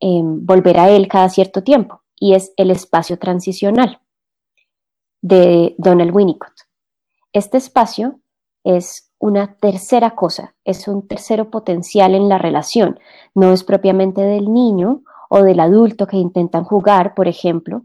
em, 0.00 0.44
volver 0.44 0.78
a 0.78 0.90
él 0.90 1.08
cada 1.08 1.28
cierto 1.28 1.62
tiempo, 1.62 2.02
y 2.18 2.34
es 2.34 2.52
el 2.56 2.70
espacio 2.70 3.18
transicional 3.18 4.00
de 5.22 5.74
Donald 5.78 6.14
Winnicott. 6.14 6.52
Este 7.32 7.58
espacio 7.58 8.20
es 8.64 9.12
una 9.18 9.54
tercera 9.56 10.14
cosa, 10.14 10.54
es 10.64 10.88
un 10.88 11.06
tercero 11.06 11.50
potencial 11.50 12.14
en 12.14 12.28
la 12.28 12.38
relación, 12.38 12.98
no 13.34 13.52
es 13.52 13.64
propiamente 13.64 14.22
del 14.22 14.52
niño 14.52 15.02
o 15.28 15.42
del 15.42 15.60
adulto 15.60 16.06
que 16.06 16.16
intentan 16.16 16.64
jugar, 16.64 17.14
por 17.14 17.28
ejemplo, 17.28 17.84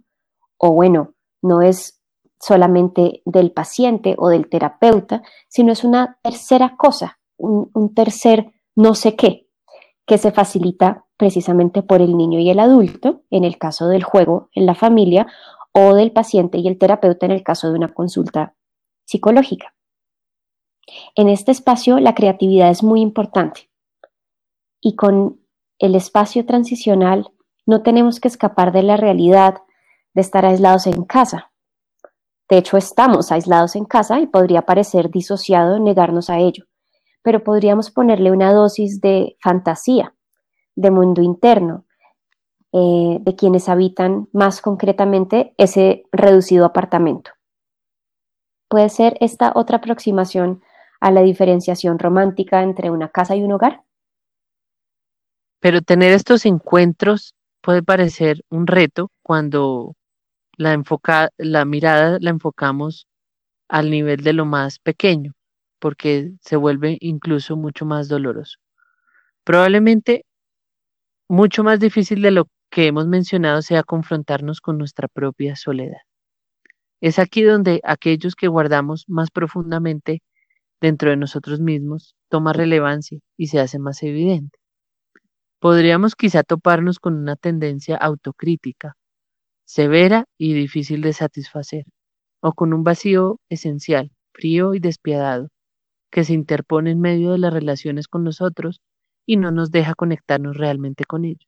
o 0.57 0.71
bueno, 0.71 1.13
no 1.41 1.61
es 1.61 2.01
solamente 2.39 3.21
del 3.25 3.51
paciente 3.51 4.15
o 4.17 4.29
del 4.29 4.49
terapeuta, 4.49 5.23
sino 5.47 5.71
es 5.71 5.83
una 5.83 6.17
tercera 6.21 6.75
cosa, 6.77 7.19
un, 7.37 7.93
tercer 7.93 8.51
no 8.75 8.95
sé 8.95 9.15
qué, 9.15 9.47
que 10.05 10.17
se 10.17 10.31
facilita 10.31 11.04
precisamente 11.17 11.81
por 11.83 12.01
el 12.01 12.17
niño 12.17 12.39
y 12.39 12.49
el 12.49 12.59
adulto, 12.59 13.23
en 13.29 13.43
el 13.43 13.57
caso 13.57 13.87
del 13.87 14.03
juego 14.03 14.49
en 14.53 14.65
la 14.65 14.75
familia, 14.75 15.27
o 15.71 15.93
del 15.93 16.11
paciente 16.11 16.57
y 16.57 16.67
el 16.67 16.77
terapeuta 16.77 17.25
en 17.25 17.33
el 17.33 17.43
caso 17.43 17.69
de 17.69 17.75
una 17.75 17.93
consulta 17.93 18.55
psicológica. 19.05 19.75
En 21.15 21.29
este 21.29 21.51
espacio 21.51 21.99
la 21.99 22.15
creatividad 22.15 22.69
es 22.69 22.83
muy 22.83 23.01
importante 23.01 23.69
y 24.79 24.95
con 24.95 25.41
el 25.79 25.95
espacio 25.95 26.45
transicional 26.45 27.29
no 27.65 27.81
tenemos 27.81 28.19
que 28.19 28.27
escapar 28.27 28.71
de 28.71 28.83
la 28.83 28.97
realidad 28.97 29.55
de 30.13 30.21
estar 30.21 30.45
aislados 30.45 30.87
en 30.87 31.03
casa. 31.03 31.51
De 32.47 32.57
hecho, 32.57 32.77
estamos 32.77 33.31
aislados 33.31 33.75
en 33.75 33.85
casa 33.85 34.19
y 34.19 34.27
podría 34.27 34.61
parecer 34.61 35.09
disociado 35.09 35.79
negarnos 35.79 36.29
a 36.29 36.37
ello, 36.37 36.65
pero 37.23 37.43
podríamos 37.43 37.89
ponerle 37.89 38.31
una 38.31 38.53
dosis 38.53 39.01
de 39.01 39.35
fantasía, 39.41 40.15
de 40.75 40.91
mundo 40.91 41.21
interno, 41.21 41.85
eh, 42.73 43.19
de 43.21 43.35
quienes 43.35 43.69
habitan 43.69 44.27
más 44.33 44.61
concretamente 44.61 45.53
ese 45.57 46.03
reducido 46.11 46.65
apartamento. 46.65 47.31
Puede 48.67 48.89
ser 48.89 49.17
esta 49.21 49.53
otra 49.55 49.77
aproximación 49.77 50.61
a 50.99 51.11
la 51.11 51.21
diferenciación 51.21 51.99
romántica 51.99 52.63
entre 52.63 52.91
una 52.91 53.09
casa 53.09 53.35
y 53.35 53.43
un 53.43 53.53
hogar. 53.53 53.83
Pero 55.59 55.81
tener 55.81 56.11
estos 56.11 56.45
encuentros 56.45 57.33
puede 57.61 57.81
parecer 57.81 58.43
un 58.49 58.67
reto 58.67 59.09
cuando 59.23 59.95
la, 60.57 60.73
enfoca, 60.73 61.29
la 61.37 61.65
mirada 61.65 62.17
la 62.19 62.29
enfocamos 62.29 63.07
al 63.67 63.89
nivel 63.89 64.21
de 64.23 64.33
lo 64.33 64.45
más 64.45 64.79
pequeño, 64.79 65.33
porque 65.79 66.33
se 66.41 66.55
vuelve 66.55 66.97
incluso 66.99 67.55
mucho 67.55 67.85
más 67.85 68.07
doloroso. 68.07 68.57
Probablemente 69.43 70.25
mucho 71.27 71.63
más 71.63 71.79
difícil 71.79 72.21
de 72.21 72.31
lo 72.31 72.47
que 72.69 72.87
hemos 72.87 73.07
mencionado 73.07 73.61
sea 73.61 73.83
confrontarnos 73.83 74.61
con 74.61 74.77
nuestra 74.77 75.07
propia 75.07 75.55
soledad. 75.55 76.01
Es 77.01 77.19
aquí 77.19 77.43
donde 77.43 77.81
aquellos 77.83 78.35
que 78.35 78.47
guardamos 78.47 79.05
más 79.07 79.31
profundamente 79.31 80.21
dentro 80.81 81.09
de 81.09 81.17
nosotros 81.17 81.59
mismos 81.59 82.15
toma 82.29 82.53
relevancia 82.53 83.19
y 83.37 83.47
se 83.47 83.59
hace 83.59 83.79
más 83.79 84.03
evidente. 84.03 84.57
Podríamos 85.59 86.15
quizá 86.15 86.43
toparnos 86.43 86.99
con 86.99 87.15
una 87.15 87.35
tendencia 87.35 87.95
autocrítica 87.97 88.95
severa 89.65 90.25
y 90.37 90.53
difícil 90.53 91.01
de 91.01 91.13
satisfacer, 91.13 91.85
o 92.39 92.53
con 92.53 92.73
un 92.73 92.83
vacío 92.83 93.39
esencial, 93.49 94.11
frío 94.31 94.75
y 94.75 94.79
despiadado, 94.79 95.49
que 96.11 96.23
se 96.23 96.33
interpone 96.33 96.91
en 96.91 97.01
medio 97.01 97.31
de 97.31 97.39
las 97.39 97.53
relaciones 97.53 98.07
con 98.07 98.23
nosotros 98.23 98.79
y 99.25 99.37
no 99.37 99.51
nos 99.51 99.71
deja 99.71 99.95
conectarnos 99.95 100.57
realmente 100.57 101.05
con 101.05 101.25
ellos. 101.25 101.47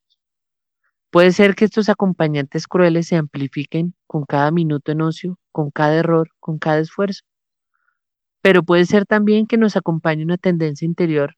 Puede 1.12 1.32
ser 1.32 1.56
que 1.56 1.66
estos 1.66 1.90
acompañantes 1.90 2.68
crueles 2.68 3.08
se 3.08 3.16
amplifiquen 3.18 3.94
con 4.08 4.24
cada 4.26 4.52
minuto 4.52 4.92
en 4.92 5.02
ocio, 5.02 5.38
con 5.52 5.72
cada 5.72 5.96
error, 5.96 6.30
con 6.40 6.60
cada 6.60 6.80
esfuerzo. 6.80 7.24
Pero 8.42 8.64
puede 8.64 8.86
ser 8.86 9.06
también 9.06 9.48
que 9.48 9.58
nos 9.58 9.76
acompañe 9.76 10.24
una 10.24 10.38
tendencia 10.38 10.86
interior 10.86 11.36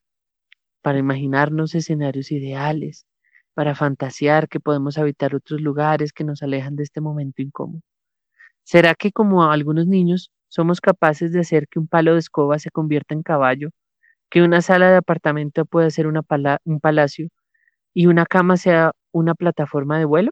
para 0.82 1.00
imaginarnos 1.00 1.76
escenarios 1.76 2.32
ideales, 2.32 3.06
para 3.54 3.76
fantasear 3.76 4.48
que 4.50 4.60
podemos 4.60 4.98
habitar 4.98 5.36
otros 5.36 5.62
lugares 5.62 6.14
que 6.14 6.24
nos 6.24 6.44
alejan 6.44 6.76
de 6.76 6.84
este 6.84 7.02
momento 7.02 7.42
incómodo? 7.42 7.82
¿Será 8.64 8.96
que 8.96 9.12
como 9.12 9.44
algunos 9.44 9.88
niños 9.88 10.32
somos 10.50 10.82
capaces 10.82 11.32
de 11.34 11.42
hacer 11.42 11.68
que 11.68 11.80
un 11.80 11.88
palo 11.88 12.14
de 12.14 12.20
escoba 12.20 12.60
se 12.60 12.72
convierta 12.72 13.14
en 13.16 13.24
caballo, 13.24 13.72
que 14.30 14.42
una 14.44 14.62
sala 14.62 14.92
de 14.92 14.98
apartamento 14.98 15.66
pueda 15.66 15.90
ser 15.90 16.08
una 16.08 16.22
un 16.66 16.80
palacio 16.80 17.30
y 17.94 18.08
una 18.08 18.26
cama 18.26 18.58
sea 18.58 18.94
una 19.14 19.36
plataforma 19.36 20.00
de 20.00 20.06
vuelo? 20.06 20.32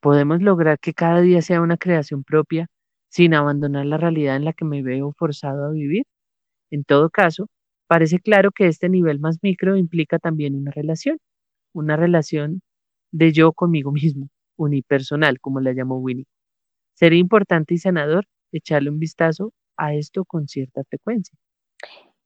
¿Podemos 0.00 0.42
lograr 0.42 0.78
que 0.80 0.94
cada 0.94 1.20
día 1.22 1.42
sea 1.42 1.60
una 1.62 1.76
creación 1.78 2.24
propia 2.24 2.68
sin 3.10 3.34
abandonar 3.34 3.86
la 3.86 3.98
realidad 3.98 4.36
en 4.36 4.44
la 4.46 4.52
que 4.52 4.64
me 4.64 4.82
veo 4.82 5.12
forzado 5.12 5.66
a 5.66 5.70
vivir? 5.72 6.04
En 6.70 6.84
todo 6.84 7.10
caso, 7.10 7.48
parece 7.88 8.20
claro 8.20 8.52
que 8.52 8.68
este 8.68 8.88
nivel 8.88 9.20
más 9.20 9.38
micro 9.42 9.76
implica 9.76 10.18
también 10.18 10.56
una 10.56 10.72
relación 10.72 11.18
una 11.74 11.96
relación 11.96 12.62
de 13.12 13.32
yo 13.32 13.52
conmigo 13.52 13.92
mismo, 13.92 14.28
unipersonal, 14.56 15.40
como 15.40 15.60
la 15.60 15.72
llamó 15.72 15.98
Winnie. 15.98 16.26
Sería 16.94 17.20
importante 17.20 17.74
y 17.74 17.78
sanador 17.78 18.26
echarle 18.52 18.90
un 18.90 18.98
vistazo 18.98 19.52
a 19.76 19.94
esto 19.94 20.24
con 20.24 20.48
cierta 20.48 20.84
frecuencia. 20.84 21.38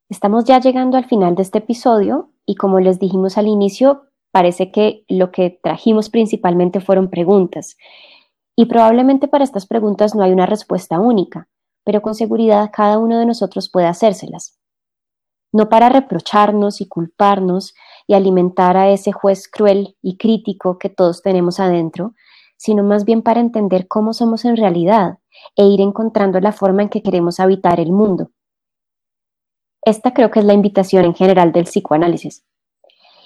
Estamos 0.09 0.45
ya 0.45 0.61
llegando 0.61 0.97
al 0.97 1.07
final 1.07 1.35
de 1.35 1.43
este 1.43 1.59
episodio 1.59 2.31
y 2.45 2.55
como 2.55 2.79
les 2.79 3.01
dijimos 3.01 3.39
al 3.39 3.49
inicio, 3.49 4.05
parece 4.31 4.71
que 4.71 5.05
lo 5.09 5.33
que 5.33 5.59
trajimos 5.63 6.11
principalmente 6.11 6.81
fueron 6.81 7.11
preguntas. 7.11 7.77
Y 8.55 8.67
probablemente 8.67 9.27
para 9.27 9.43
estas 9.43 9.67
preguntas 9.67 10.15
no 10.15 10.23
hay 10.23 10.33
una 10.33 10.47
respuesta 10.47 11.01
única, 11.01 11.49
pero 11.85 12.03
con 12.03 12.15
seguridad 12.15 12.71
cada 12.73 12.99
uno 12.99 13.19
de 13.19 13.27
nosotros 13.27 13.69
puede 13.69 13.87
hacérselas. 13.87 14.59
No 15.53 15.69
para 15.69 15.89
reprocharnos 15.89 16.81
y 16.81 16.87
culparnos, 16.87 17.75
y 18.07 18.15
alimentar 18.15 18.77
a 18.77 18.91
ese 18.91 19.13
juez 19.13 19.49
cruel 19.49 19.97
y 20.01 20.17
crítico 20.17 20.79
que 20.79 20.89
todos 20.89 21.23
tenemos 21.23 21.59
adentro, 21.59 22.15
sino 22.57 22.83
más 22.85 23.05
bien 23.05 23.23
para 23.23 23.41
entender 23.41 23.89
cómo 23.89 24.13
somos 24.13 24.45
en 24.45 24.57
realidad 24.57 25.19
e 25.57 25.65
ir 25.67 25.81
encontrando 25.81 26.41
la 26.41 26.53
forma 26.53 26.83
en 26.83 26.89
que 26.89 27.03
queremos 27.03 27.41
habitar 27.41 27.81
el 27.81 27.93
mundo. 27.93 28.31
Esta 29.87 30.13
creo 30.13 30.33
que 30.33 30.41
es 30.41 30.45
la 30.45 30.53
invitación 30.53 31.05
en 31.05 31.15
general 31.15 31.53
del 31.53 31.65
psicoanálisis. 31.65 32.45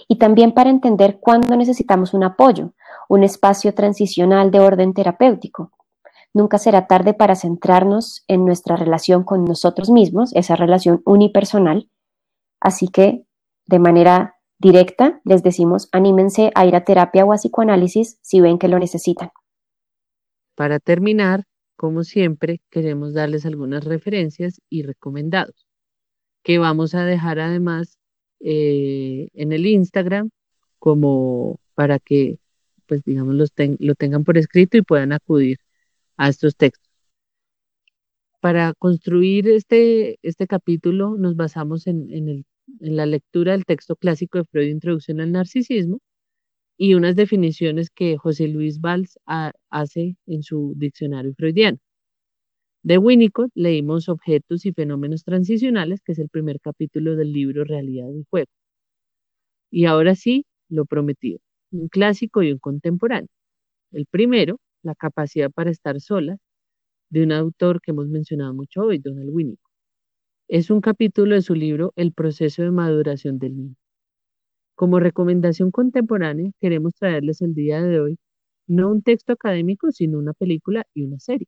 Y 0.07 0.19
también 0.19 0.53
para 0.53 0.69
entender 0.69 1.19
cuándo 1.19 1.57
necesitamos 1.57 2.13
un 2.13 2.23
apoyo, 2.23 2.75
un 3.09 3.25
espacio 3.25 3.73
transicional 3.75 4.51
de 4.51 4.61
orden 4.61 4.93
terapéutico. 4.93 5.73
Nunca 6.35 6.59
será 6.59 6.87
tarde 6.87 7.15
para 7.15 7.35
centrarnos 7.35 8.25
en 8.29 8.45
nuestra 8.45 8.77
relación 8.77 9.25
con 9.25 9.47
nosotros 9.47 9.89
mismos, 9.89 10.37
esa 10.37 10.55
relación 10.55 11.01
unipersonal. 11.07 11.89
Así 12.61 12.89
que, 12.89 13.25
de 13.65 13.79
manera 13.79 14.37
directa, 14.59 15.23
les 15.25 15.43
decimos 15.43 15.89
anímense 15.93 16.53
a 16.55 16.67
ir 16.67 16.77
a 16.77 16.85
terapia 16.85 17.25
o 17.25 17.33
a 17.33 17.37
psicoanálisis 17.37 18.19
si 18.21 18.43
ven 18.43 18.59
que 18.59 18.69
lo 18.69 18.79
necesitan. 18.79 19.31
Para 20.57 20.79
terminar, 20.79 21.47
como 21.77 22.05
siempre, 22.05 22.61
queremos 22.69 23.15
darles 23.15 23.47
algunas 23.47 23.85
referencias 23.85 24.61
y 24.69 24.83
recomendados, 24.83 25.70
que 26.43 26.59
vamos 26.59 26.95
a 26.95 27.05
dejar 27.05 27.39
además 27.41 27.99
eh, 28.41 29.29
en 29.35 29.53
el 29.53 29.67
Instagram 29.67 30.31
como 30.79 31.61
para 31.75 31.99
que, 31.99 32.39
pues 32.87 33.05
digamos, 33.05 33.35
lo 33.35 33.95
tengan 33.95 34.25
por 34.25 34.39
escrito 34.39 34.77
y 34.79 34.83
puedan 34.83 35.13
acudir 35.13 35.59
a 36.17 36.29
estos 36.29 36.57
textos. 36.57 36.91
Para 38.41 38.73
construir 38.75 39.49
este, 39.49 40.19
este 40.23 40.47
capítulo 40.47 41.17
nos 41.19 41.37
basamos 41.37 41.87
en, 41.87 42.11
en 42.11 42.29
el 42.29 42.47
en 42.81 42.97
la 42.97 43.07
lectura 43.07 43.53
del 43.53 43.65
texto 43.65 43.97
clásico 43.97 44.39
de 44.39 44.45
Freud, 44.45 44.69
Introducción 44.69 45.21
al 45.21 45.33
Narcisismo, 45.33 46.01
y 46.77 46.95
unas 46.95 47.17
definiciones 47.17 47.91
que 47.91 48.17
José 48.17 48.49
Luis 48.49 48.81
Valls 48.81 49.19
hace 49.71 50.17
en 50.27 50.43
su 50.43 50.75
diccionario 50.77 51.35
freudiano. 51.35 51.79
De 52.83 52.99
Winnicott 52.99 53.51
leímos 53.55 54.11
Objetos 54.11 54.67
y 54.67 54.73
Fenómenos 54.73 55.25
Transicionales, 55.25 56.03
que 56.03 56.13
es 56.13 56.19
el 56.19 56.29
primer 56.29 56.61
capítulo 56.61 57.17
del 57.17 57.33
libro 57.33 57.65
Realidad 57.65 58.09
del 58.09 58.27
Juego. 58.29 58.51
Y 59.71 59.87
ahora 59.87 60.15
sí, 60.15 60.45
lo 60.69 60.85
prometido, 60.85 61.41
un 61.73 61.89
clásico 61.89 62.43
y 62.43 62.53
un 62.53 62.59
contemporáneo. 62.59 63.29
El 63.93 64.07
primero, 64.07 64.59
La 64.83 64.95
capacidad 64.95 65.51
para 65.51 65.71
estar 65.71 66.01
sola, 66.01 66.39
de 67.11 67.25
un 67.25 67.33
autor 67.33 67.81
que 67.83 67.93
hemos 67.93 68.09
mencionado 68.09 68.55
mucho 68.55 68.83
hoy, 68.83 68.99
Donald 68.99 69.31
Winnicott. 69.31 69.71
Es 70.49 70.71
un 70.71 70.81
capítulo 70.81 71.35
de 71.37 71.43
su 71.43 71.55
libro 71.55 71.93
El 71.97 72.13
proceso 72.13 72.63
de 72.63 72.71
maduración 72.73 73.39
del 73.39 73.57
niño. 73.57 73.77
Como 74.75 74.99
recomendación 74.99 75.71
contemporánea, 75.71 76.51
queremos 76.61 76.95
traerles 76.95 77.41
el 77.43 77.55
día 77.55 77.83
de 77.83 78.01
hoy 78.01 78.19
no 78.67 78.91
un 78.91 79.03
texto 79.03 79.33
académico, 79.33 79.93
sino 79.93 80.19
una 80.19 80.33
película 80.33 80.85
y 80.95 81.05
una 81.05 81.19
serie. 81.21 81.47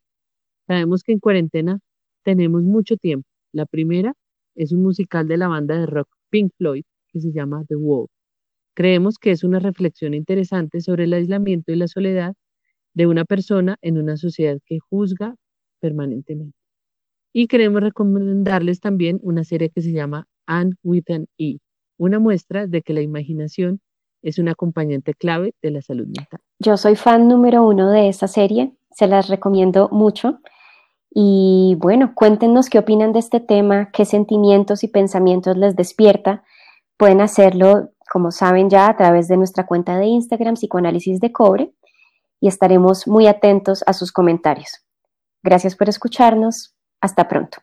Sabemos 0.67 1.03
que 1.03 1.13
en 1.13 1.19
cuarentena 1.19 1.81
tenemos 2.25 2.63
mucho 2.63 2.97
tiempo. 2.97 3.29
La 3.53 3.67
primera 3.67 4.15
es 4.55 4.73
un 4.73 4.83
musical 4.83 5.29
de 5.29 5.37
la 5.37 5.49
banda 5.49 5.79
de 5.79 5.87
rock 5.87 6.09
Pink 6.31 6.53
Floyd 6.57 6.85
que 7.09 7.21
se 7.21 7.33
llama 7.33 7.65
The 7.69 7.77
Wall. 7.77 8.09
Creemos 8.75 9.19
que 9.19 9.31
es 9.33 9.45
una 9.45 9.59
reflexión 9.59 10.15
interesante 10.15 10.81
sobre 10.81 11.05
el 11.05 11.13
aislamiento 11.13 11.73
y 11.73 11.77
la 11.77 11.89
soledad 11.89 12.35
de 12.95 13.07
una 13.07 13.25
persona 13.25 13.77
en 13.83 13.99
una 13.99 14.17
sociedad 14.17 14.59
que 14.65 14.79
juzga 14.79 15.35
permanentemente. 15.81 16.57
Y 17.35 17.47
queremos 17.47 17.83
recomendarles 17.83 18.81
también 18.81 19.19
una 19.23 19.45
serie 19.45 19.71
que 19.71 19.83
se 19.83 19.93
llama 19.93 20.27
Anne 20.47 20.75
with 20.83 21.11
an 21.11 21.27
E, 21.39 21.59
una 21.99 22.19
muestra 22.19 22.67
de 22.67 22.83
que 22.83 22.93
la 22.93 23.03
imaginación 23.03 23.81
es 24.23 24.39
un 24.39 24.49
acompañante 24.49 25.15
clave 25.15 25.55
de 25.63 25.71
la 25.71 25.83
salud 25.83 26.07
mental. 26.07 26.41
Yo 26.59 26.77
soy 26.77 26.97
fan 26.97 27.29
número 27.29 27.67
uno 27.67 27.91
de 27.91 28.09
esta 28.09 28.29
serie, 28.29 28.73
se 28.95 29.07
las 29.07 29.29
recomiendo 29.29 29.89
mucho. 29.91 30.41
Y 31.11 31.77
bueno, 31.79 32.13
cuéntenos 32.15 32.71
qué 32.71 32.79
opinan 32.79 33.13
de 33.13 33.19
este 33.19 33.41
tema, 33.41 33.91
qué 33.93 34.05
sentimientos 34.05 34.83
y 34.85 34.89
pensamientos 34.89 35.57
les 35.57 35.77
despierta. 35.77 36.43
Pueden 36.97 37.21
hacerlo, 37.21 37.91
como 38.11 38.31
saben 38.31 38.71
ya, 38.71 38.89
a 38.89 38.97
través 38.97 39.29
de 39.29 39.37
nuestra 39.37 39.67
cuenta 39.67 39.99
de 39.99 40.07
Instagram, 40.07 40.55
Psicoanálisis 40.55 41.21
de 41.21 41.33
Cobre, 41.33 41.75
y 42.41 42.49
estaremos 42.49 43.07
muy 43.07 43.27
atentos 43.27 43.85
a 43.87 43.93
sus 43.93 44.13
comentarios. 44.13 44.85
Gracias 45.43 45.77
por 45.77 45.89
escucharnos. 45.89 46.75
Hasta 47.01 47.27
pronto. 47.27 47.59